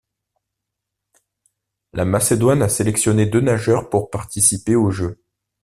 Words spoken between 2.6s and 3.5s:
a sélectionné deux